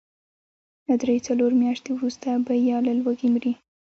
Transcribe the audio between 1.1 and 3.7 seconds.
څلور مياشتې وروسته به يا له لوږې مري.